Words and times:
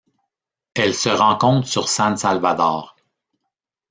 Elle 0.73 0.95
se 0.95 1.09
rencontre 1.09 1.67
sur 1.67 1.87
San 1.87 2.17
Salvador.. 2.17 2.95